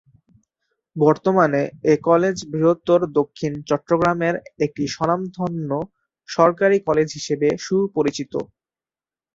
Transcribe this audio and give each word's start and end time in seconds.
বর্তমানে 0.95 1.61
এ 1.85 2.05
কলেজ 2.07 2.37
বৃহত্তর 2.51 2.99
দক্ষিণ 3.19 3.51
চট্টগ্রামের 3.69 4.35
একটি 4.65 4.83
স্বনামধন্য 4.87 5.69
সরকারি 6.29 6.77
কলেজ 6.87 7.07
হিসেবে 7.17 7.47
সুপরিচিত। 7.65 8.33